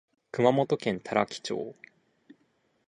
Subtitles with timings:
[0.31, 1.75] 熊本県多良木町